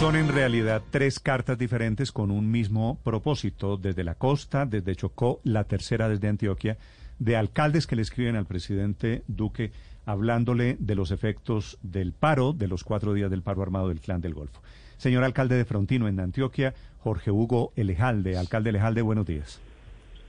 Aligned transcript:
Son 0.00 0.16
en 0.16 0.28
realidad 0.28 0.80
tres 0.90 1.20
cartas 1.20 1.58
diferentes 1.58 2.10
con 2.10 2.30
un 2.30 2.50
mismo 2.50 2.98
propósito, 3.04 3.76
desde 3.76 4.02
la 4.02 4.14
costa, 4.14 4.64
desde 4.64 4.96
Chocó, 4.96 5.42
la 5.44 5.64
tercera 5.64 6.08
desde 6.08 6.26
Antioquia, 6.26 6.78
de 7.18 7.36
alcaldes 7.36 7.86
que 7.86 7.96
le 7.96 8.02
escriben 8.02 8.34
al 8.34 8.46
presidente 8.46 9.22
Duque 9.28 9.72
hablándole 10.06 10.78
de 10.80 10.94
los 10.94 11.10
efectos 11.10 11.76
del 11.82 12.14
paro, 12.14 12.54
de 12.54 12.66
los 12.66 12.82
cuatro 12.82 13.12
días 13.12 13.30
del 13.30 13.42
paro 13.42 13.60
armado 13.60 13.88
del 13.88 14.00
Clan 14.00 14.22
del 14.22 14.32
Golfo. 14.32 14.62
Señor 14.96 15.22
alcalde 15.22 15.56
de 15.56 15.66
Frontino, 15.66 16.08
en 16.08 16.18
Antioquia, 16.18 16.72
Jorge 17.00 17.30
Hugo 17.30 17.74
Elejalde. 17.76 18.38
Alcalde 18.38 18.70
Elejalde, 18.70 19.02
buenos 19.02 19.26
días. 19.26 19.60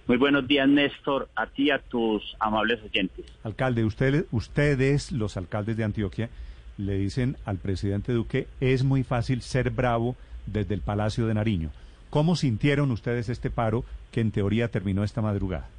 Muy 0.06 0.18
buenos 0.18 0.46
días, 0.50 0.68
Néstor, 0.68 1.30
a 1.34 1.48
ti 1.48 1.68
y 1.68 1.72
a 1.72 1.80
tus 1.80 2.36
amables 2.42 2.84
oyentes. 2.84 3.26
Alcalde, 3.46 3.86
usted, 3.86 4.26
ustedes, 4.32 5.14
los 5.14 5.38
alcaldes 5.38 5.78
de 5.78 5.86
Antioquia, 5.86 6.30
le 6.78 6.98
dicen 6.98 7.38
al 7.46 7.58
presidente 7.58 8.14
Duque, 8.14 8.48
es 8.60 8.84
muy 8.84 9.04
fácil 9.04 9.42
ser 9.42 9.70
bravo 9.70 10.16
desde 10.46 10.74
el 10.74 10.82
Palacio 10.82 11.28
de 11.28 11.34
Nariño. 11.34 11.72
¿Cómo 12.10 12.36
sintieron 12.36 12.92
ustedes 12.92 13.30
este 13.30 13.50
paro 13.50 13.86
que 14.12 14.22
en 14.22 14.32
teoría 14.32 14.68
terminó 14.68 15.04
esta 15.04 15.22
madrugada? 15.22 15.70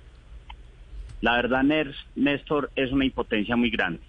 La 1.21 1.37
verdad, 1.37 1.63
Néstor, 2.17 2.71
es 2.75 2.91
una 2.91 3.05
impotencia 3.05 3.55
muy 3.55 3.71
grande. 3.71 4.01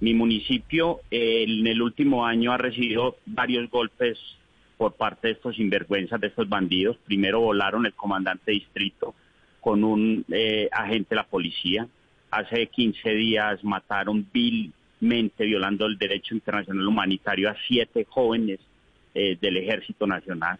Mi 0.00 0.14
municipio 0.14 1.00
eh, 1.10 1.44
en 1.48 1.66
el 1.66 1.80
último 1.80 2.26
año 2.26 2.52
ha 2.52 2.58
recibido 2.58 3.16
varios 3.24 3.70
golpes 3.70 4.18
por 4.76 4.92
parte 4.94 5.28
de 5.28 5.34
estos 5.34 5.56
sinvergüenzas, 5.56 6.20
de 6.20 6.28
estos 6.28 6.48
bandidos. 6.48 6.98
Primero 7.06 7.40
volaron 7.40 7.86
el 7.86 7.94
comandante 7.94 8.52
distrito 8.52 9.14
con 9.60 9.82
un 9.82 10.24
eh, 10.30 10.68
agente 10.70 11.08
de 11.10 11.16
la 11.16 11.26
policía. 11.26 11.88
Hace 12.30 12.66
15 12.66 13.10
días 13.10 13.64
mataron 13.64 14.26
vilmente, 14.32 14.75
violando 15.00 15.86
el 15.86 15.98
derecho 15.98 16.34
internacional 16.34 16.86
humanitario, 16.86 17.50
a 17.50 17.56
siete 17.66 18.06
jóvenes 18.08 18.60
eh, 19.14 19.36
del 19.40 19.56
Ejército 19.58 20.06
Nacional. 20.06 20.58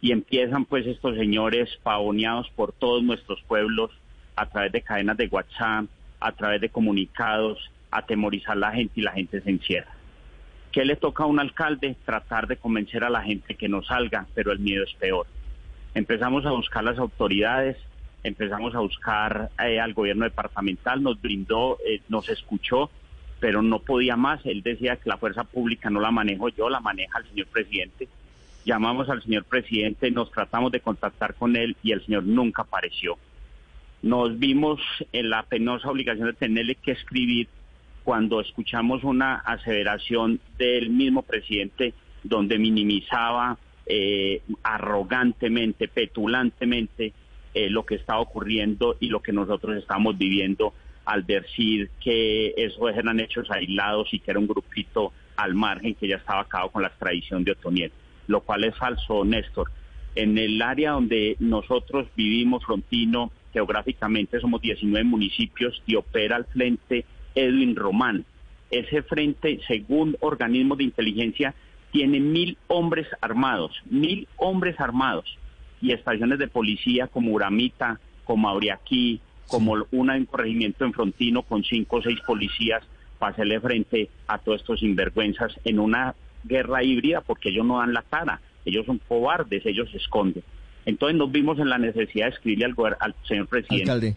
Y 0.00 0.12
empiezan 0.12 0.64
pues 0.64 0.86
estos 0.86 1.16
señores 1.16 1.68
pavoneados 1.82 2.48
por 2.50 2.72
todos 2.72 3.02
nuestros 3.02 3.42
pueblos 3.42 3.90
a 4.36 4.46
través 4.46 4.72
de 4.72 4.80
cadenas 4.80 5.16
de 5.16 5.26
WhatsApp, 5.26 5.86
a 6.20 6.32
través 6.32 6.60
de 6.60 6.70
comunicados, 6.70 7.58
atemorizar 7.90 8.56
a 8.56 8.60
la 8.60 8.72
gente 8.72 9.00
y 9.00 9.02
la 9.02 9.12
gente 9.12 9.40
se 9.40 9.50
encierra. 9.50 9.92
¿Qué 10.72 10.84
le 10.84 10.96
toca 10.96 11.24
a 11.24 11.26
un 11.26 11.40
alcalde? 11.40 11.96
Tratar 12.04 12.46
de 12.46 12.56
convencer 12.56 13.02
a 13.02 13.10
la 13.10 13.22
gente 13.22 13.56
que 13.56 13.68
no 13.68 13.82
salga, 13.82 14.26
pero 14.34 14.52
el 14.52 14.60
miedo 14.60 14.84
es 14.84 14.94
peor. 14.94 15.26
Empezamos 15.94 16.46
a 16.46 16.52
buscar 16.52 16.84
las 16.84 16.98
autoridades, 16.98 17.76
empezamos 18.22 18.74
a 18.74 18.78
buscar 18.78 19.50
eh, 19.64 19.80
al 19.80 19.94
gobierno 19.94 20.24
departamental, 20.24 21.02
nos 21.02 21.20
brindó, 21.20 21.78
eh, 21.84 22.00
nos 22.08 22.28
escuchó, 22.28 22.90
pero 23.40 23.62
no 23.62 23.80
podía 23.80 24.16
más. 24.16 24.40
Él 24.44 24.62
decía 24.62 24.96
que 24.96 25.08
la 25.08 25.18
fuerza 25.18 25.44
pública 25.44 25.90
no 25.90 26.00
la 26.00 26.10
manejo 26.10 26.48
yo, 26.50 26.68
la 26.68 26.80
maneja 26.80 27.18
el 27.18 27.26
señor 27.28 27.46
presidente. 27.48 28.08
Llamamos 28.64 29.08
al 29.08 29.22
señor 29.22 29.44
presidente, 29.44 30.10
nos 30.10 30.30
tratamos 30.30 30.70
de 30.70 30.80
contactar 30.80 31.34
con 31.34 31.56
él 31.56 31.76
y 31.82 31.92
el 31.92 32.04
señor 32.04 32.24
nunca 32.24 32.62
apareció 32.62 33.16
nos 34.02 34.38
vimos 34.38 34.80
en 35.12 35.30
la 35.30 35.42
penosa 35.42 35.90
obligación 35.90 36.28
de 36.28 36.32
tenerle 36.32 36.74
que 36.76 36.92
escribir 36.92 37.48
cuando 38.02 38.40
escuchamos 38.40 39.04
una 39.04 39.36
aseveración 39.36 40.40
del 40.58 40.90
mismo 40.90 41.22
presidente 41.22 41.92
donde 42.22 42.58
minimizaba 42.58 43.58
eh, 43.86 44.42
arrogantemente, 44.62 45.88
petulantemente 45.88 47.12
eh, 47.52 47.68
lo 47.68 47.84
que 47.84 47.96
estaba 47.96 48.20
ocurriendo 48.20 48.96
y 49.00 49.08
lo 49.08 49.20
que 49.20 49.32
nosotros 49.32 49.76
estamos 49.76 50.16
viviendo 50.16 50.72
al 51.10 51.26
decir 51.26 51.90
que 52.00 52.54
esos 52.56 52.96
eran 52.96 53.18
hechos 53.18 53.50
aislados 53.50 54.14
y 54.14 54.20
que 54.20 54.30
era 54.30 54.38
un 54.38 54.46
grupito 54.46 55.12
al 55.34 55.54
margen 55.54 55.96
que 55.96 56.06
ya 56.06 56.16
estaba 56.16 56.42
acabado 56.42 56.70
con 56.70 56.82
la 56.82 56.88
extradición 56.88 57.42
de 57.42 57.50
Otoniel, 57.50 57.90
lo 58.28 58.42
cual 58.42 58.62
es 58.62 58.76
falso, 58.76 59.24
Néstor. 59.24 59.72
En 60.14 60.38
el 60.38 60.62
área 60.62 60.92
donde 60.92 61.34
nosotros 61.40 62.06
vivimos, 62.14 62.64
Frontino, 62.64 63.32
geográficamente 63.52 64.38
somos 64.38 64.62
19 64.62 65.04
municipios 65.04 65.82
y 65.84 65.96
opera 65.96 66.36
el 66.36 66.44
frente 66.44 67.04
Edwin 67.34 67.74
Román. 67.74 68.24
Ese 68.70 69.02
frente, 69.02 69.58
según 69.66 70.16
organismos 70.20 70.78
de 70.78 70.84
inteligencia, 70.84 71.54
tiene 71.90 72.20
mil 72.20 72.56
hombres 72.68 73.08
armados, 73.20 73.72
mil 73.86 74.28
hombres 74.36 74.78
armados 74.78 75.24
y 75.82 75.90
estaciones 75.90 76.38
de 76.38 76.46
policía 76.46 77.08
como 77.08 77.32
Uramita, 77.32 77.98
como 78.22 78.48
Auriaquí, 78.48 79.20
como 79.50 79.76
una 79.90 80.16
en 80.16 80.26
corregimiento 80.26 80.84
en 80.84 80.92
Frontino 80.92 81.42
con 81.42 81.64
cinco 81.64 81.96
o 81.96 82.02
seis 82.02 82.18
policías 82.26 82.82
para 83.18 83.32
hacerle 83.32 83.60
frente 83.60 84.08
a 84.26 84.38
todos 84.38 84.60
estos 84.60 84.80
sinvergüenzas 84.80 85.52
en 85.64 85.78
una 85.78 86.14
guerra 86.44 86.82
híbrida 86.82 87.20
porque 87.20 87.50
ellos 87.50 87.66
no 87.66 87.78
dan 87.78 87.92
la 87.92 88.02
cara, 88.02 88.40
ellos 88.64 88.86
son 88.86 88.98
cobardes, 89.06 89.64
ellos 89.66 89.90
se 89.90 89.98
esconden. 89.98 90.42
Entonces 90.86 91.18
nos 91.18 91.30
vimos 91.30 91.58
en 91.58 91.68
la 91.68 91.78
necesidad 91.78 92.26
de 92.26 92.32
escribirle 92.32 92.64
al, 92.66 92.96
al 93.00 93.14
señor 93.26 93.48
presidente. 93.48 93.90
Alcalde. 93.90 94.16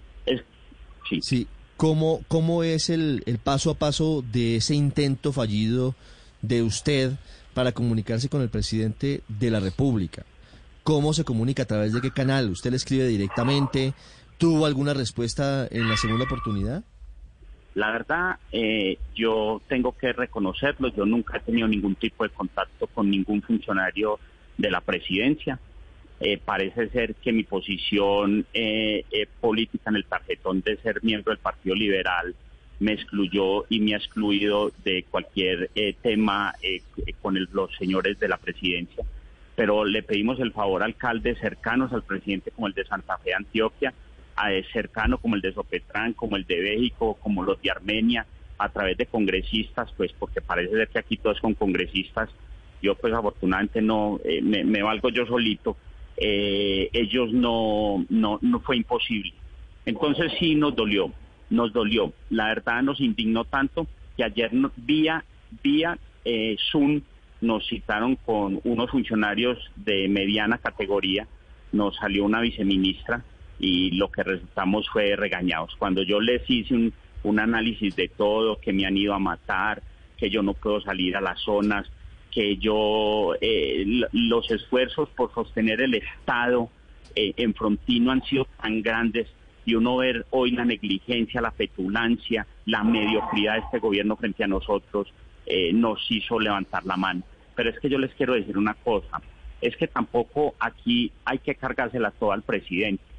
sí. 1.10 1.20
sí. 1.22 1.48
¿Cómo, 1.76 2.22
¿Cómo 2.28 2.64
es 2.64 2.90
el, 2.90 3.24
el 3.26 3.40
paso 3.40 3.72
a 3.72 3.74
paso 3.74 4.24
de 4.32 4.58
ese 4.58 4.76
intento 4.76 5.34
fallido 5.34 5.96
de 6.42 6.62
usted 6.62 7.14
para 7.54 7.72
comunicarse 7.72 8.30
con 8.30 8.42
el 8.42 8.50
presidente 8.50 9.22
de 9.28 9.50
la 9.50 9.60
República? 9.60 10.24
¿Cómo 10.84 11.14
se 11.14 11.24
comunica? 11.24 11.64
¿A 11.64 11.66
través 11.66 11.94
de 11.94 12.02
qué 12.02 12.12
canal? 12.12 12.50
¿Usted 12.50 12.70
le 12.70 12.78
escribe 12.78 13.08
directamente? 13.08 13.94
¿Tuvo 14.44 14.66
alguna 14.66 14.94
respuesta 14.94 15.70
en 15.72 15.88
la 15.88 15.96
segunda 15.96 16.26
oportunidad? 16.26 16.84
La 17.76 17.92
verdad, 17.92 18.40
eh, 18.52 18.98
yo 19.16 19.62
tengo 19.70 19.98
que 19.98 20.12
reconocerlo, 20.12 20.90
yo 20.90 21.06
nunca 21.06 21.38
he 21.38 21.40
tenido 21.40 21.66
ningún 21.66 21.96
tipo 21.96 22.26
de 22.26 22.30
contacto 22.30 22.88
con 22.88 23.10
ningún 23.10 23.42
funcionario 23.42 24.20
de 24.58 24.70
la 24.70 24.82
presidencia. 24.82 25.58
Eh, 26.20 26.38
parece 26.44 26.90
ser 26.90 27.16
que 27.16 27.32
mi 27.32 27.46
posición 27.46 28.46
eh, 28.54 29.06
eh, 29.12 29.28
política 29.40 29.90
en 29.92 29.96
el 29.96 30.04
tarjetón 30.04 30.60
de 30.60 30.76
ser 30.76 31.02
miembro 31.04 31.32
del 31.32 31.40
Partido 31.40 31.76
Liberal 31.76 32.36
me 32.82 32.92
excluyó 32.92 33.64
y 33.70 33.80
me 33.80 33.94
ha 33.94 33.98
excluido 33.98 34.74
de 34.84 35.06
cualquier 35.10 35.70
tema 36.02 36.54
con 37.22 37.40
los 37.54 37.74
señores 37.78 38.20
de 38.20 38.28
la 38.28 38.36
presidencia. 38.36 39.06
Pero 39.56 39.86
le 39.86 40.04
pedimos 40.04 40.38
el 40.42 40.52
favor 40.52 40.82
a 40.82 40.86
alcaldes 40.86 41.40
cercanos 41.40 41.94
al 41.94 42.04
presidente 42.04 42.52
como 42.52 42.68
el 42.68 42.74
de 42.74 42.84
Santa 42.84 43.18
Fe, 43.20 43.34
Antioquia, 43.34 43.94
cercano 44.72 45.18
como 45.18 45.36
el 45.36 45.42
de 45.42 45.54
Sopetrán, 45.54 46.14
como 46.14 46.36
el 46.36 46.46
de 46.46 46.62
México, 46.62 47.18
como 47.22 47.44
los 47.44 47.62
de 47.62 47.72
Armenia, 47.72 48.26
a 48.58 48.70
través 48.70 48.98
de 48.98 49.06
congresistas, 49.06 49.92
pues 49.98 50.12
porque 50.14 50.42
parece 50.42 50.74
ser 50.74 50.88
que 50.88 51.00
aquí 51.00 51.18
todo 51.18 51.34
es 51.34 51.40
con 51.40 51.54
congresistas. 51.54 52.30
Yo 52.82 52.96
pues 52.96 53.14
afortunadamente 53.14 53.82
no, 53.82 54.20
me 54.42 54.84
valgo 54.84 55.10
yo 55.10 55.26
solito 55.26 55.78
eh, 56.18 56.90
ellos 56.94 57.32
no, 57.34 58.06
no, 58.10 58.40
no 58.42 58.60
fue 58.60 58.78
imposible. 58.78 59.34
Entonces 59.86 60.32
sí 60.40 60.56
nos 60.56 60.76
dolió, 60.76 61.12
nos 61.50 61.74
dolió. 61.74 62.14
La 62.30 62.48
verdad 62.48 62.82
nos 62.84 63.00
indignó 63.00 63.46
tanto 63.46 63.88
que 64.16 64.24
ayer 64.24 64.52
vía, 64.78 65.26
vía 65.62 65.98
eh, 66.24 66.56
Zoom 66.72 67.02
nos 67.42 67.68
citaron 67.68 68.16
con 68.16 68.62
unos 68.64 68.90
funcionarios 68.90 69.58
de 69.76 70.08
mediana 70.08 70.60
categoría, 70.60 71.28
nos 71.74 71.98
salió 71.98 72.24
una 72.24 72.40
viceministra 72.40 73.24
y 73.64 73.92
lo 73.92 74.12
que 74.12 74.24
resultamos 74.24 74.90
fue 74.90 75.16
regañados. 75.16 75.74
Cuando 75.78 76.04
yo 76.04 76.20
les 76.20 76.42
hice 76.50 76.92
un, 77.24 77.40
análisis 77.40 77.96
de 77.96 78.10
todo, 78.10 78.60
que 78.60 78.74
me 78.74 78.86
han 78.86 78.98
ido 78.98 79.14
a 79.14 79.20
matar, 79.20 79.82
que 80.18 80.30
yo 80.30 80.44
no 80.44 80.54
puedo 80.54 80.82
salir 80.82 81.16
a 81.16 81.22
las 81.22 81.40
zonas, 81.40 81.90
que 82.30 82.58
yo, 82.58 83.34
eh, 83.40 83.86
los 84.12 84.52
esfuerzos 84.52 85.08
por 85.10 85.34
sostener 85.34 85.82
el 85.82 85.94
Estado 85.94 86.70
eh, 87.16 87.34
en 87.38 87.54
Frontino 87.54 88.12
han 88.12 88.22
sido 88.24 88.46
tan 88.62 88.82
grandes 88.82 89.30
y 89.66 89.76
uno 89.76 89.96
ver 89.96 90.26
hoy 90.32 90.52
la 90.52 90.66
negligencia, 90.66 91.40
la 91.40 91.52
petulancia, 91.52 92.46
la 92.66 92.84
mediocridad 92.84 93.54
de 93.54 93.60
este 93.60 93.80
gobierno 93.80 94.18
frente 94.18 94.44
a 94.44 94.48
nosotros 94.48 95.08
eh, 95.46 95.72
nos 95.72 96.06
hizo 96.12 96.38
levantar 96.38 96.86
la 96.86 96.98
mano. 96.98 97.24
Pero 97.56 97.70
es 97.70 97.80
que 97.80 97.90
yo 97.90 97.98
les 97.98 98.14
quiero 98.16 98.34
decir 98.34 98.58
una 98.58 98.74
cosa, 98.74 99.22
es 99.62 99.78
que 99.78 99.88
tampoco 99.88 100.54
aquí 100.60 101.14
hay 101.24 101.40
que 101.40 101.56
cargársela 101.56 102.12
toda 102.12 102.34
al 102.34 102.42
presidente. 102.42 103.13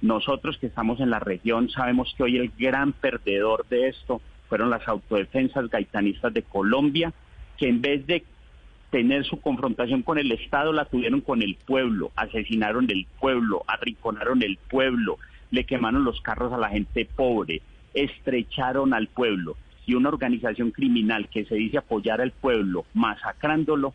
Nosotros 0.00 0.58
que 0.58 0.68
estamos 0.68 1.00
en 1.00 1.10
la 1.10 1.18
región 1.18 1.70
sabemos 1.70 2.14
que 2.16 2.22
hoy 2.22 2.36
el 2.36 2.52
gran 2.56 2.92
perdedor 2.92 3.66
de 3.68 3.88
esto 3.88 4.20
fueron 4.48 4.70
las 4.70 4.86
autodefensas 4.86 5.68
gaitanistas 5.68 6.32
de 6.32 6.42
Colombia, 6.42 7.12
que 7.56 7.68
en 7.68 7.80
vez 7.80 8.06
de 8.06 8.24
tener 8.90 9.24
su 9.24 9.40
confrontación 9.40 10.02
con 10.02 10.18
el 10.18 10.30
Estado, 10.30 10.72
la 10.72 10.84
tuvieron 10.84 11.20
con 11.20 11.42
el 11.42 11.56
pueblo, 11.56 12.12
asesinaron 12.14 12.88
el 12.90 13.06
pueblo, 13.20 13.64
arrinconaron 13.66 14.42
el 14.42 14.56
pueblo, 14.56 15.18
le 15.50 15.64
quemaron 15.64 16.04
los 16.04 16.20
carros 16.20 16.52
a 16.52 16.58
la 16.58 16.70
gente 16.70 17.04
pobre, 17.04 17.60
estrecharon 17.92 18.94
al 18.94 19.08
pueblo. 19.08 19.56
Y 19.84 19.94
una 19.94 20.10
organización 20.10 20.70
criminal 20.70 21.28
que 21.28 21.44
se 21.44 21.56
dice 21.56 21.78
apoyar 21.78 22.20
al 22.20 22.30
pueblo, 22.30 22.84
masacrándolo, 22.94 23.94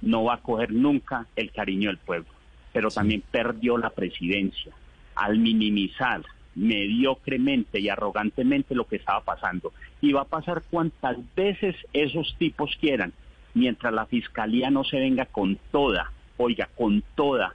no 0.00 0.24
va 0.24 0.34
a 0.34 0.42
coger 0.42 0.72
nunca 0.72 1.26
el 1.34 1.50
cariño 1.50 1.88
del 1.88 1.98
pueblo. 1.98 2.28
Pero 2.72 2.90
también 2.90 3.22
perdió 3.30 3.76
la 3.78 3.90
presidencia 3.90 4.72
al 5.14 5.38
minimizar 5.38 6.22
mediocremente 6.54 7.80
y 7.80 7.88
arrogantemente 7.88 8.74
lo 8.74 8.86
que 8.86 8.96
estaba 8.96 9.20
pasando. 9.22 9.72
Y 10.00 10.12
va 10.12 10.22
a 10.22 10.26
pasar 10.26 10.62
cuantas 10.70 11.16
veces 11.34 11.76
esos 11.92 12.34
tipos 12.38 12.76
quieran, 12.80 13.12
mientras 13.54 13.92
la 13.92 14.06
fiscalía 14.06 14.70
no 14.70 14.84
se 14.84 14.98
venga 14.98 15.26
con 15.26 15.58
toda, 15.70 16.12
oiga, 16.36 16.68
con 16.76 17.02
toda, 17.14 17.54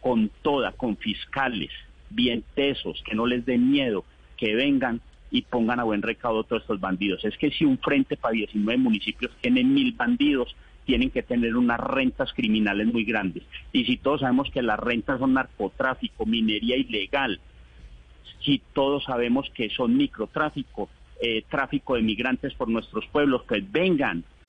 con 0.00 0.30
toda, 0.42 0.72
con 0.72 0.96
fiscales 0.96 1.70
bien 2.10 2.44
tesos, 2.54 3.02
que 3.04 3.14
no 3.14 3.26
les 3.26 3.46
dé 3.46 3.56
miedo, 3.56 4.04
que 4.36 4.54
vengan 4.54 5.00
y 5.30 5.42
pongan 5.42 5.80
a 5.80 5.84
buen 5.84 6.02
recaudo 6.02 6.44
todos 6.44 6.62
estos 6.62 6.80
bandidos. 6.80 7.24
Es 7.24 7.36
que 7.38 7.50
si 7.50 7.64
un 7.64 7.78
frente 7.78 8.16
para 8.16 8.32
19 8.32 8.78
municipios 8.78 9.32
tiene 9.40 9.62
mil 9.64 9.92
bandidos, 9.92 10.54
tienen 10.90 11.10
que 11.10 11.22
tener 11.22 11.56
unas 11.56 11.78
rentas 11.78 12.32
criminales 12.32 12.84
muy 12.88 13.04
grandes. 13.04 13.44
Y 13.72 13.84
si 13.84 13.96
todos 13.96 14.22
sabemos 14.22 14.50
que 14.50 14.60
las 14.60 14.76
rentas 14.76 15.20
son 15.20 15.34
narcotráfico, 15.34 16.26
minería 16.26 16.76
ilegal, 16.76 17.38
si 18.40 18.60
todos 18.72 19.04
sabemos 19.04 19.48
que 19.54 19.70
son 19.70 19.96
microtráfico, 19.96 20.88
eh, 21.22 21.44
tráfico 21.48 21.94
de 21.94 22.02
migrantes 22.02 22.54
por 22.54 22.68
nuestros 22.68 23.06
pueblos, 23.06 23.42
pues 23.46 23.70
vengan, 23.70 24.24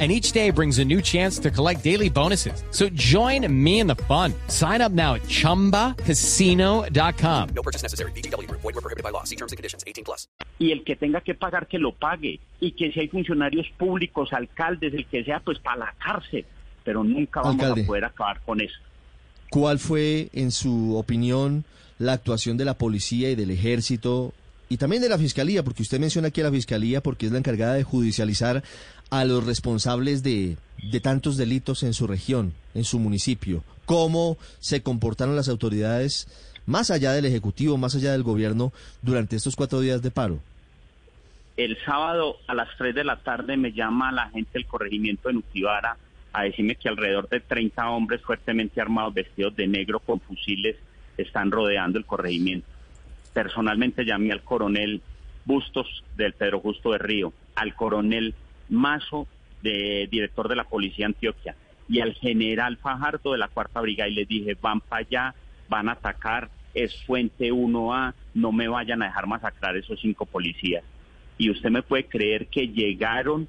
and 0.00 0.10
each 0.10 0.32
day 0.32 0.50
brings 0.50 0.78
a 0.78 0.84
new 0.84 1.02
chance 1.02 1.38
to 1.40 1.50
collect 1.50 1.84
daily 1.84 2.08
bonuses. 2.08 2.64
So 2.70 2.88
join 2.90 3.46
me 3.52 3.80
in 3.80 3.86
the 3.86 3.96
fun. 4.08 4.32
Sign 4.48 4.80
up 4.80 4.92
now 4.92 5.14
at 5.16 5.22
ChumbaCasino.com. 5.24 7.48
No 7.54 7.62
purchase 7.62 7.82
necessary. 7.82 8.12
VGW 8.12 8.48
Group. 8.48 8.62
Void 8.62 8.76
were 8.76 8.80
prohibited 8.80 9.04
by 9.04 9.10
law. 9.10 9.24
See 9.24 9.36
terms 9.36 9.52
and 9.52 9.58
conditions. 9.58 9.84
18 9.86 10.04
plus. 10.04 10.26
y 10.58 10.72
el 10.72 10.84
que 10.84 10.94
tenga 10.96 11.20
que 11.22 11.34
pagar 11.34 11.66
que 11.68 11.78
lo 11.78 11.92
pague 11.92 12.38
y 12.60 12.72
que 12.72 12.92
si 12.92 13.00
hay 13.00 13.08
funcionarios 13.08 13.66
públicos, 13.78 14.30
alcaldes, 14.32 14.92
el 14.94 15.06
que 15.06 15.24
sea, 15.24 15.40
pues 15.40 15.58
para 15.58 15.76
la 15.78 15.94
cárcel, 15.98 16.44
pero 16.84 17.02
nunca 17.02 17.40
vamos 17.40 17.54
Alcalde. 17.62 17.82
a 17.82 17.86
poder 17.86 18.04
acabar 18.04 18.40
con 18.42 18.60
eso. 18.60 18.76
¿Cuál 19.50 19.78
fue, 19.78 20.28
en 20.34 20.50
su 20.50 20.96
opinión, 20.96 21.64
la 21.98 22.12
actuación 22.12 22.58
de 22.58 22.66
la 22.66 22.74
policía 22.74 23.30
y 23.30 23.34
del 23.36 23.50
ejército 23.50 24.34
y 24.70 24.76
también 24.76 25.02
de 25.02 25.08
la 25.08 25.18
fiscalía? 25.18 25.64
Porque 25.64 25.82
usted 25.82 25.98
menciona 25.98 26.28
aquí 26.28 26.40
a 26.40 26.44
la 26.44 26.52
fiscalía 26.52 27.02
porque 27.02 27.26
es 27.26 27.32
la 27.32 27.38
encargada 27.38 27.74
de 27.74 27.82
judicializar 27.82 28.62
a 29.10 29.24
los 29.24 29.44
responsables 29.44 30.22
de, 30.22 30.56
de 30.80 31.00
tantos 31.00 31.36
delitos 31.36 31.82
en 31.82 31.92
su 31.92 32.06
región, 32.06 32.54
en 32.74 32.84
su 32.84 33.00
municipio. 33.00 33.64
¿Cómo 33.84 34.38
se 34.60 34.82
comportaron 34.82 35.34
las 35.34 35.48
autoridades 35.48 36.28
más 36.66 36.92
allá 36.92 37.12
del 37.12 37.24
Ejecutivo, 37.24 37.76
más 37.78 37.96
allá 37.96 38.12
del 38.12 38.22
gobierno, 38.22 38.72
durante 39.02 39.34
estos 39.34 39.56
cuatro 39.56 39.80
días 39.80 40.02
de 40.02 40.12
paro? 40.12 40.38
El 41.56 41.76
sábado 41.84 42.36
a 42.46 42.54
las 42.54 42.68
3 42.78 42.94
de 42.94 43.02
la 43.02 43.16
tarde 43.16 43.56
me 43.56 43.72
llama 43.72 44.12
la 44.12 44.30
gente 44.30 44.50
del 44.54 44.66
corregimiento 44.66 45.28
de 45.28 45.34
Nutibara 45.34 45.96
a 46.32 46.44
decirme 46.44 46.76
que 46.76 46.88
alrededor 46.88 47.28
de 47.28 47.40
30 47.40 47.90
hombres 47.90 48.22
fuertemente 48.22 48.80
armados, 48.80 49.14
vestidos 49.14 49.56
de 49.56 49.66
negro 49.66 49.98
con 49.98 50.20
fusiles, 50.20 50.76
están 51.18 51.50
rodeando 51.50 51.98
el 51.98 52.06
corregimiento. 52.06 52.69
Personalmente 53.32 54.04
llamé 54.04 54.32
al 54.32 54.42
coronel 54.42 55.02
Bustos 55.44 56.04
del 56.16 56.34
Pedro 56.34 56.60
Justo 56.60 56.92
de 56.92 56.98
Río, 56.98 57.32
al 57.54 57.74
coronel 57.74 58.34
Mazo, 58.68 59.26
de, 59.62 60.08
director 60.10 60.48
de 60.48 60.56
la 60.56 60.64
Policía 60.64 61.06
Antioquia, 61.06 61.56
y 61.88 62.00
al 62.00 62.14
general 62.14 62.76
Fajardo 62.76 63.32
de 63.32 63.38
la 63.38 63.48
Cuarta 63.48 63.80
Brigada 63.80 64.08
y 64.08 64.14
les 64.14 64.28
dije, 64.28 64.56
van 64.60 64.80
para 64.80 65.00
allá, 65.00 65.34
van 65.68 65.88
a 65.88 65.92
atacar, 65.92 66.50
es 66.74 66.94
Fuente 67.04 67.52
1A, 67.52 68.14
no 68.34 68.52
me 68.52 68.68
vayan 68.68 69.02
a 69.02 69.06
dejar 69.06 69.26
masacrar 69.26 69.76
esos 69.76 70.00
cinco 70.00 70.24
policías. 70.24 70.84
Y 71.36 71.50
usted 71.50 71.70
me 71.70 71.82
puede 71.82 72.04
creer 72.04 72.46
que 72.46 72.68
llegaron 72.68 73.48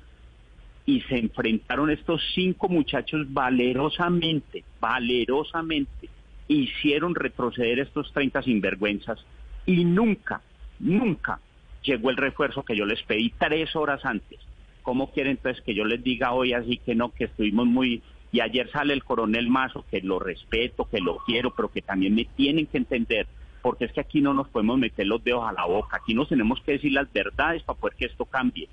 y 0.86 1.02
se 1.02 1.20
enfrentaron 1.20 1.92
estos 1.92 2.22
cinco 2.34 2.68
muchachos 2.68 3.32
valerosamente, 3.32 4.64
valerosamente, 4.80 6.10
hicieron 6.48 7.16
retroceder 7.16 7.80
estos 7.80 8.12
30 8.12 8.42
sinvergüenzas 8.42 9.24
y 9.66 9.86
nunca, 9.86 10.42
nunca 10.80 11.40
llegó 11.84 12.10
el 12.10 12.18
refuerzo 12.18 12.64
que 12.64 12.76
yo 12.76 12.86
les 12.86 13.02
pedí 13.04 13.34
tres 13.38 13.76
horas 13.76 14.06
antes. 14.06 14.40
¿Cómo 14.82 15.12
quieren 15.12 15.34
entonces 15.34 15.64
que 15.64 15.76
yo 15.76 15.86
les 15.86 16.04
diga 16.04 16.34
hoy 16.34 16.54
así 16.54 16.78
que 16.78 16.96
no, 16.96 17.12
que 17.12 17.26
estuvimos 17.26 17.68
muy... 17.68 18.02
Y 18.32 18.40
ayer 18.40 18.70
sale 18.72 18.94
el 18.94 19.04
coronel 19.04 19.50
Mazo, 19.50 19.86
que 19.92 20.00
lo 20.02 20.18
respeto, 20.18 20.88
que 20.90 21.02
lo 21.02 21.18
quiero, 21.18 21.52
pero 21.54 21.70
que 21.70 21.82
también 21.82 22.16
me 22.16 22.24
tienen 22.24 22.66
que 22.66 22.78
entender, 22.78 23.28
porque 23.62 23.86
es 23.86 23.92
que 23.92 24.00
aquí 24.00 24.22
no 24.22 24.34
nos 24.34 24.48
podemos 24.48 24.78
meter 24.78 25.06
los 25.06 25.22
dedos 25.22 25.44
a 25.46 25.52
la 25.52 25.66
boca, 25.66 25.98
aquí 25.98 26.14
nos 26.14 26.30
tenemos 26.30 26.62
que 26.62 26.74
decir 26.74 26.94
las 26.94 27.12
verdades 27.12 27.62
para 27.64 27.78
poder 27.78 27.98
que 27.98 28.06
esto 28.06 28.24
cambie 28.26 28.70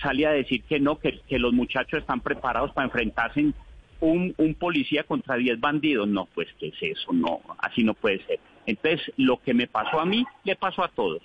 sale 0.00 0.26
a 0.26 0.30
decir 0.30 0.62
que 0.62 0.80
no, 0.80 0.98
que, 0.98 1.20
los 1.38 1.52
muchachos 1.52 2.00
están 2.00 2.20
preparados 2.20 2.72
para 2.72 2.86
enfrentarse 2.86 3.40
en 3.40 3.54
un, 4.00 4.34
un 4.36 4.54
policía 4.54 5.04
contra 5.04 5.36
10 5.36 5.60
bandidos. 5.60 6.08
No, 6.08 6.26
pues 6.34 6.48
¿qué 6.58 6.68
es 6.68 6.98
eso? 6.98 7.12
No, 7.12 7.40
así 7.58 7.84
no 7.84 7.94
puede 7.94 8.24
ser. 8.26 8.40
Entonces, 8.66 9.12
lo 9.16 9.38
que 9.42 9.54
me 9.54 9.66
pasó 9.66 10.00
a 10.00 10.04
mí, 10.06 10.24
le 10.44 10.56
pasó 10.56 10.82
a 10.84 10.88
todos. 10.88 11.22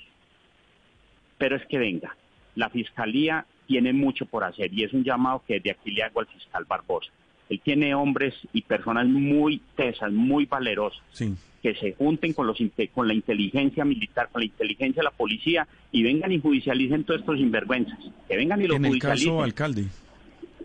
Pero 1.38 1.56
es 1.56 1.66
que 1.66 1.78
venga, 1.78 2.16
la 2.56 2.70
fiscalía 2.70 3.46
tiene 3.68 3.94
mucho 3.94 4.26
por 4.26 4.44
hacer 4.44 4.74
y 4.74 4.84
es 4.84 4.94
un 4.94 5.04
llamado 5.04 5.42
que 5.48 5.60
de 5.60 5.72
aquí 5.72 5.92
le 5.92 6.04
hago 6.04 6.20
al 6.20 6.28
fiscal 6.28 6.66
Barbosa. 6.66 7.12
Él 7.50 7.60
tiene 7.64 7.94
hombres 7.96 8.34
y 8.54 8.62
personas 8.62 9.08
muy 9.08 9.62
tesas, 9.76 10.12
muy 10.12 10.46
valerosas 10.46 11.02
Sí. 11.12 11.34
que 11.62 11.76
se 11.76 11.94
junten 11.94 12.34
con, 12.34 12.48
los, 12.48 12.58
con 12.94 13.08
la 13.08 13.14
inteligencia 13.14 13.84
militar, 13.84 14.30
con 14.32 14.42
la 14.42 14.46
inteligencia 14.46 15.02
de 15.02 15.06
la 15.06 15.12
policía 15.12 15.68
y 15.92 16.04
vengan 16.04 16.32
y 16.32 16.40
judicialicen 16.40 17.04
todos 17.04 17.20
estos 17.22 17.38
sinvergüenzas. 17.38 17.98
Que 18.28 18.38
vengan 18.38 18.62
y 18.62 18.68
lo 18.68 18.76
En 18.76 18.86
el 18.86 18.92
judicialicen. 18.92 19.28
caso, 19.30 19.44
alcalde. 19.44 19.86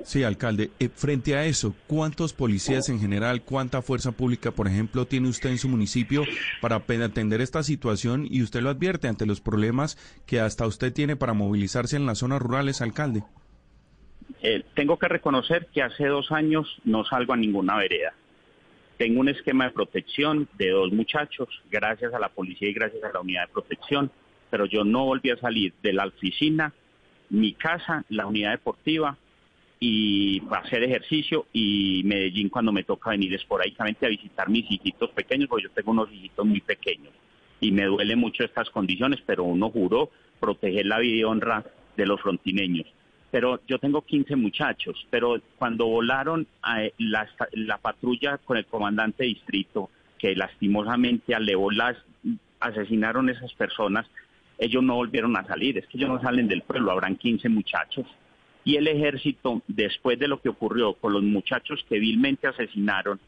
Sí, 0.06 0.22
alcalde. 0.22 0.70
Eh, 0.78 0.88
frente 0.88 1.34
a 1.34 1.46
eso, 1.46 1.74
¿cuántos 1.88 2.32
policías 2.32 2.88
en 2.90 3.00
general, 3.00 3.42
cuánta 3.42 3.82
fuerza 3.82 4.12
pública, 4.12 4.52
por 4.52 4.68
ejemplo, 4.68 5.04
tiene 5.04 5.28
usted 5.28 5.50
en 5.50 5.58
su 5.58 5.68
municipio 5.68 6.22
para 6.60 6.76
atender 6.76 7.40
esta 7.40 7.64
situación? 7.64 8.24
Y 8.30 8.44
usted 8.44 8.60
lo 8.60 8.70
advierte 8.70 9.08
ante 9.08 9.26
los 9.26 9.40
problemas 9.40 9.96
que 10.24 10.38
hasta 10.38 10.64
usted 10.64 10.92
tiene 10.92 11.16
para 11.16 11.32
movilizarse 11.32 11.96
en 11.96 12.06
las 12.06 12.18
zonas 12.18 12.40
rurales, 12.40 12.82
alcalde. 12.82 13.24
Eh, 14.42 14.62
tengo 14.76 14.96
que 14.96 15.08
reconocer 15.08 15.66
que 15.74 15.82
hace 15.82 16.06
dos 16.06 16.30
años 16.30 16.80
no 16.84 17.04
salgo 17.04 17.32
a 17.32 17.36
ninguna 17.36 17.76
vereda. 17.76 18.14
Tengo 18.98 19.18
un 19.18 19.28
esquema 19.28 19.64
de 19.64 19.72
protección 19.72 20.48
de 20.56 20.70
dos 20.70 20.92
muchachos, 20.92 21.48
gracias 21.68 22.14
a 22.14 22.20
la 22.20 22.28
policía 22.28 22.68
y 22.68 22.74
gracias 22.74 23.02
a 23.02 23.12
la 23.12 23.20
unidad 23.22 23.48
de 23.48 23.52
protección, 23.52 24.12
pero 24.50 24.66
yo 24.66 24.84
no 24.84 25.04
volví 25.04 25.30
a 25.30 25.36
salir 25.38 25.74
de 25.82 25.92
la 25.92 26.06
oficina, 26.06 26.72
mi 27.28 27.54
casa, 27.54 28.04
la 28.08 28.28
unidad 28.28 28.52
deportiva 28.52 29.18
y 29.88 30.42
hacer 30.50 30.82
ejercicio 30.82 31.46
y 31.52 32.02
Medellín 32.04 32.48
cuando 32.48 32.72
me 32.72 32.82
toca 32.82 33.10
venir 33.10 33.32
esporádicamente 33.34 34.06
a 34.06 34.08
visitar 34.08 34.48
mis 34.48 34.70
hijitos 34.70 35.10
pequeños, 35.10 35.48
porque 35.48 35.64
yo 35.64 35.70
tengo 35.70 35.92
unos 35.92 36.12
hijitos 36.12 36.44
muy 36.44 36.60
pequeños 36.60 37.12
y 37.60 37.70
me 37.70 37.84
duele 37.84 38.16
mucho 38.16 38.44
estas 38.44 38.68
condiciones, 38.70 39.20
pero 39.24 39.44
uno 39.44 39.70
juró 39.70 40.10
proteger 40.40 40.86
la 40.86 40.98
vida 40.98 41.16
y 41.16 41.24
honra 41.24 41.64
de 41.96 42.06
los 42.06 42.20
frontineños 42.20 42.86
pero 43.30 43.60
yo 43.66 43.78
tengo 43.78 44.02
15 44.02 44.34
muchachos, 44.36 45.06
pero 45.10 45.40
cuando 45.58 45.86
volaron 45.86 46.46
a 46.62 46.84
eh, 46.84 46.94
la, 46.96 47.28
la 47.52 47.76
patrulla 47.76 48.38
con 48.38 48.56
el 48.56 48.64
comandante 48.64 49.24
de 49.24 49.28
distrito, 49.28 49.90
que 50.18 50.34
lastimosamente 50.34 51.34
al 51.34 51.44
las 51.72 51.96
asesinaron 52.60 53.28
esas 53.28 53.52
personas, 53.52 54.06
ellos 54.58 54.82
no 54.82 54.94
volvieron 54.94 55.36
a 55.36 55.44
salir, 55.44 55.76
es 55.76 55.86
que 55.86 55.98
ellos 55.98 56.08
no 56.08 56.22
salen 56.22 56.48
del 56.48 56.62
pueblo, 56.62 56.92
habrán 56.92 57.16
15 57.16 57.48
muchachos. 57.50 58.06
Y 58.66 58.76
el 58.76 58.88
ejército, 58.88 59.62
después 59.68 60.18
de 60.18 60.26
lo 60.28 60.40
que 60.42 60.48
ocurrió 60.50 60.92
con 60.94 61.12
los 61.14 61.22
muchachos 61.22 61.82
que 61.88 61.98
vilmente 62.00 62.48
asesinaron, 62.48 63.18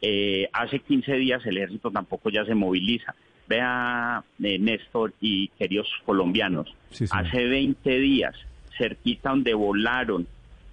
eh, 0.00 0.48
hace 0.52 0.78
15 0.78 1.14
días 1.16 1.44
el 1.44 1.56
ejército 1.58 1.90
tampoco 1.90 2.30
ya 2.30 2.44
se 2.46 2.54
moviliza. 2.54 3.14
Vea, 3.48 4.22
eh, 4.42 4.58
Néstor 4.58 5.12
y 5.20 5.48
queridos 5.58 5.88
colombianos, 6.06 6.72
Sí, 6.90 7.04
hace 7.10 7.44
20 7.46 7.98
días 7.98 8.34
cerquita 8.78 9.30
donde 9.30 9.54
volaron, 9.54 10.26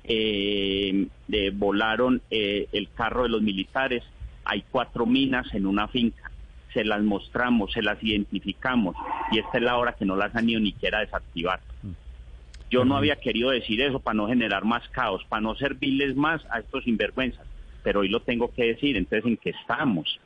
eh, 0.03 1.07
de- 1.27 1.49
volaron 1.49 2.21
eh, 2.29 2.67
el 2.71 2.87
carro 2.93 3.23
de 3.23 3.29
los 3.29 3.41
militares, 3.41 4.03
hay 4.45 4.63
cuatro 4.69 5.05
minas 5.07 5.53
en 5.55 5.65
una 5.65 5.87
finca. 5.87 6.29
se 6.73 6.85
las 6.85 7.01
mostramos, 7.03 7.73
se 7.73 7.81
las 7.81 8.01
identificamos 8.01 8.95
y 9.33 9.39
esta 9.39 9.57
es 9.57 9.63
la 9.65 9.75
hora 9.75 9.91
que 9.91 10.05
no 10.05 10.15
las 10.15 10.33
han 10.33 10.47
ido 10.49 10.61
ni 10.61 10.71
siquiera 10.71 10.99
a 10.99 11.01
desactivar. 11.01 11.59
Yo 12.71 12.85
no 12.85 12.95
había 12.95 13.17
querido 13.17 13.49
decir 13.49 13.81
eso 13.81 13.99
para 13.99 14.13
no 14.13 14.27
generar 14.27 14.63
más 14.63 14.87
caos, 14.89 15.23
para 15.25 15.41
no 15.41 15.55
servirles 15.55 16.15
más 16.15 16.41
a 16.49 16.59
estos 16.59 16.85
sinvergüenzas, 16.85 17.45
pero 17.83 17.99
hoy 17.99 18.07
lo 18.07 18.21
tengo 18.21 18.53
que 18.53 18.63
decir, 18.63 18.95
entonces 18.95 19.25
¿en 19.29 19.35
qué 19.35 19.49
estamos? 19.49 20.19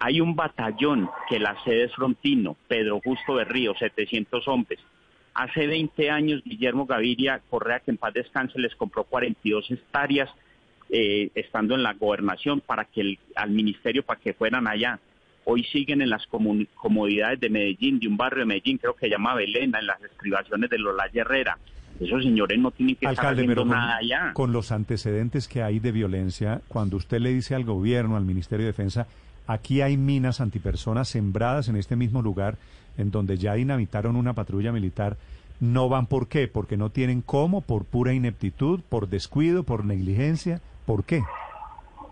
Hay 0.00 0.20
un 0.20 0.34
batallón 0.34 1.08
que 1.28 1.38
la 1.38 1.56
sede 1.62 1.84
es 1.84 1.94
Frontino, 1.94 2.56
Pedro 2.66 3.00
Justo 3.04 3.34
Berrío, 3.34 3.74
700 3.78 4.48
hombres. 4.48 4.80
Hace 5.34 5.68
20 5.68 6.10
años 6.10 6.42
Guillermo 6.44 6.84
Gaviria 6.84 7.40
Correa, 7.48 7.78
que 7.78 7.92
en 7.92 7.96
paz 7.96 8.12
descanse, 8.12 8.58
les 8.58 8.74
compró 8.74 9.04
42 9.04 9.70
hectáreas 9.70 10.28
eh, 10.90 11.30
estando 11.36 11.76
en 11.76 11.84
la 11.84 11.92
gobernación 11.92 12.60
para 12.60 12.86
que 12.86 13.00
el, 13.02 13.18
al 13.36 13.50
ministerio 13.50 14.02
para 14.02 14.20
que 14.20 14.34
fueran 14.34 14.66
allá. 14.66 14.98
Hoy 15.44 15.64
siguen 15.64 16.02
en 16.02 16.10
las 16.10 16.26
comodidades 16.26 17.40
de 17.40 17.50
Medellín, 17.50 17.98
de 17.98 18.08
un 18.08 18.16
barrio 18.16 18.40
de 18.40 18.46
Medellín, 18.46 18.78
creo 18.78 18.94
que 18.94 19.06
se 19.06 19.10
llama 19.10 19.34
Belena, 19.34 19.80
en 19.80 19.86
las 19.86 20.02
estribaciones 20.02 20.70
de 20.70 20.78
Lolaya 20.78 21.22
Herrera. 21.22 21.58
Esos 22.00 22.22
señores 22.22 22.58
no 22.58 22.70
tienen 22.70 22.96
que 22.96 23.06
estar 23.06 23.26
Alcalde, 23.26 23.42
haciendo 23.42 23.62
pero 23.62 23.62
con, 23.62 23.70
nada 23.70 23.96
allá. 23.96 24.32
con 24.34 24.52
los 24.52 24.72
antecedentes 24.72 25.48
que 25.48 25.62
hay 25.62 25.78
de 25.78 25.92
violencia, 25.92 26.62
cuando 26.68 26.96
usted 26.96 27.20
le 27.20 27.32
dice 27.32 27.54
al 27.54 27.64
gobierno, 27.64 28.16
al 28.16 28.24
Ministerio 28.24 28.66
de 28.66 28.72
Defensa, 28.72 29.06
aquí 29.46 29.82
hay 29.82 29.96
minas 29.96 30.40
antipersonas 30.40 31.08
sembradas 31.08 31.68
en 31.68 31.76
este 31.76 31.96
mismo 31.96 32.22
lugar, 32.22 32.56
en 32.96 33.10
donde 33.10 33.36
ya 33.36 33.54
dinamitaron 33.54 34.16
una 34.16 34.34
patrulla 34.34 34.72
militar, 34.72 35.16
¿no 35.60 35.88
van 35.88 36.06
por 36.06 36.28
qué? 36.28 36.48
¿Porque 36.48 36.76
no 36.76 36.90
tienen 36.90 37.20
cómo? 37.20 37.60
¿Por 37.60 37.84
pura 37.84 38.12
ineptitud? 38.12 38.80
¿Por 38.88 39.08
descuido? 39.08 39.62
¿Por 39.64 39.84
negligencia? 39.84 40.60
¿Por 40.86 41.04
qué? 41.04 41.22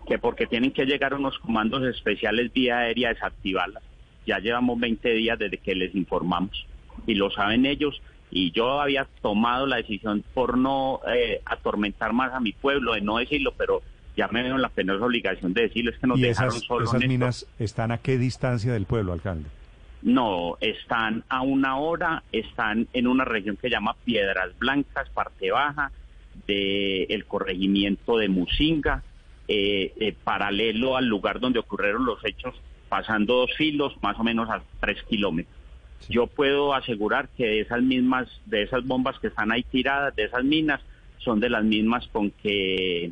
Que 0.07 0.17
porque 0.17 0.47
tienen 0.47 0.71
que 0.71 0.85
llegar 0.85 1.13
unos 1.13 1.37
comandos 1.39 1.83
especiales 1.83 2.51
vía 2.53 2.79
aérea 2.79 3.09
desactivarlas. 3.09 3.83
Ya 4.25 4.39
llevamos 4.39 4.79
20 4.79 5.09
días 5.13 5.39
desde 5.39 5.57
que 5.57 5.75
les 5.75 5.95
informamos 5.95 6.65
y 7.07 7.15
lo 7.15 7.31
saben 7.31 7.65
ellos 7.65 8.01
y 8.29 8.51
yo 8.51 8.79
había 8.79 9.07
tomado 9.21 9.65
la 9.65 9.77
decisión 9.77 10.23
por 10.33 10.57
no 10.57 11.01
eh, 11.13 11.41
atormentar 11.45 12.13
más 12.13 12.33
a 12.33 12.39
mi 12.39 12.53
pueblo, 12.53 12.93
de 12.93 13.01
no 13.01 13.17
decirlo, 13.17 13.53
pero 13.57 13.81
ya 14.15 14.27
me 14.29 14.41
veo 14.41 14.55
en 14.55 14.61
la 14.61 14.69
penosa 14.69 15.05
obligación 15.05 15.53
de 15.53 15.63
decirles 15.63 15.97
que 15.99 16.07
nos 16.07 16.17
¿Y 16.17 16.23
dejaron 16.23 16.55
esas, 16.55 16.63
solos. 16.63 16.89
esas 16.93 17.07
minas 17.07 17.47
están 17.59 17.91
a 17.91 17.97
qué 17.97 18.17
distancia 18.17 18.71
del 18.71 18.85
pueblo, 18.85 19.13
alcalde? 19.13 19.49
No, 20.01 20.57
están 20.61 21.23
a 21.29 21.41
una 21.41 21.77
hora, 21.77 22.23
están 22.31 22.87
en 22.93 23.07
una 23.07 23.25
región 23.25 23.55
que 23.55 23.63
se 23.63 23.69
llama 23.69 23.95
Piedras 24.03 24.57
Blancas, 24.57 25.09
parte 25.09 25.51
baja, 25.51 25.91
del 26.47 27.25
corregimiento 27.25 28.17
de 28.17 28.29
Musinga, 28.29 29.03
eh, 29.53 29.91
eh, 29.99 30.13
paralelo 30.23 30.95
al 30.95 31.07
lugar 31.07 31.39
donde 31.41 31.59
ocurrieron 31.59 32.05
los 32.05 32.23
hechos, 32.23 32.55
pasando 32.87 33.33
dos 33.35 33.51
filos, 33.57 33.93
más 34.01 34.17
o 34.17 34.23
menos 34.23 34.49
a 34.49 34.61
tres 34.79 35.01
kilómetros. 35.09 35.53
Yo 36.09 36.27
puedo 36.27 36.73
asegurar 36.73 37.27
que 37.35 37.45
de 37.45 37.59
esas 37.61 37.81
mismas, 37.81 38.27
de 38.45 38.63
esas 38.63 38.85
bombas 38.85 39.19
que 39.19 39.27
están 39.27 39.51
ahí 39.51 39.63
tiradas, 39.63 40.15
de 40.15 40.23
esas 40.23 40.43
minas, 40.43 40.79
son 41.17 41.39
de 41.39 41.49
las 41.49 41.63
mismas 41.63 42.07
con 42.07 42.31
que 42.31 43.11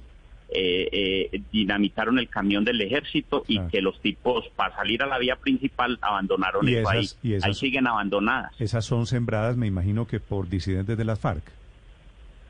eh, 0.51 0.89
eh, 1.31 1.41
dinamitaron 1.51 2.17
el 2.17 2.27
camión 2.27 2.63
del 2.65 2.81
ejército 2.81 3.43
y 3.47 3.55
Claro. 3.55 3.69
que 3.69 3.81
los 3.81 3.99
tipos, 4.01 4.47
para 4.55 4.75
salir 4.75 5.03
a 5.03 5.07
la 5.07 5.19
vía 5.19 5.35
principal, 5.35 5.99
abandonaron 6.01 6.67
Y 6.67 6.73
esas- 6.75 7.19
y 7.21 7.33
esas- 7.33 7.47
Ahí 7.47 7.53
siguen 7.53 7.85
abandonadas. 7.85 8.59
Esas 8.59 8.83
son 8.85 9.05
sembradas, 9.05 9.57
me 9.57 9.67
imagino 9.67 10.07
que 10.07 10.19
por 10.19 10.49
disidentes 10.49 10.97
de 10.97 11.05
las 11.05 11.19
FARC. 11.19 11.43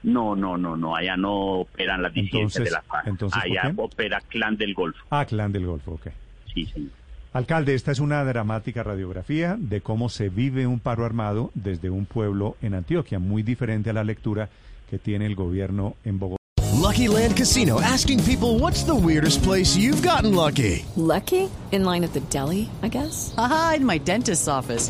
No, 0.03 0.36
no, 0.36 0.58
no, 0.58 0.77
no, 0.77 0.96
allá 0.96 1.18
no 1.18 1.34
operan 1.62 2.01
las 2.01 2.13
disidencias 2.13 2.58
Entonces- 2.58 2.63
de 2.65 2.72
la 2.72 2.82
FARC. 2.82 3.08
entonces, 3.08 3.41
¿por 3.44 3.51
allá 3.51 3.62
qué? 3.75 3.82
opera 3.82 4.22
Clan 4.22 4.56
del 4.58 4.74
Golfo. 4.74 5.03
Ah, 5.10 5.25
Clan 5.25 5.51
del 5.51 5.65
Golfo, 5.65 5.91
ok. 5.94 6.08
Sí, 6.53 6.65
señor. 6.68 6.91
Alcalde, 7.34 7.75
esta 7.75 7.91
es 7.91 8.00
una 8.00 8.24
dramática 8.24 8.82
radiografía 8.82 9.56
de 9.60 9.82
cómo 9.82 10.10
se 10.10 10.29
vive 10.29 10.65
un 10.65 10.79
paro 10.79 11.06
armado 11.06 11.51
desde 11.53 11.89
un 11.91 12.06
pueblo 12.06 12.56
en 12.62 12.74
Antioquia, 12.74 13.20
muy 13.20 13.44
diferente 13.44 13.91
a 13.91 13.94
la 13.94 14.03
lectura 14.03 14.50
que 14.89 14.98
tiene 14.98 15.27
el 15.27 15.36
gobierno 15.36 15.96
en 16.06 16.18
Bogotá. 16.18 16.39
Lucky 16.82 17.08
Land 17.08 17.36
Casino 17.38 17.77
asking 17.79 18.20
people 18.24 18.58
what's 18.60 18.84
the 18.86 18.94
weirdest 18.94 19.44
place 19.44 19.77
you've 19.77 20.01
gotten 20.01 20.34
lucky? 20.34 20.86
Lucky? 20.96 21.50
In 21.72 21.84
line 21.84 22.03
at 22.03 22.13
the 22.13 22.22
deli, 22.32 22.68
I 22.82 22.89
guess? 22.89 23.34
Aha, 23.38 23.75
in 23.77 23.86
my 23.86 24.00
dentist's 24.00 24.48
office. 24.48 24.89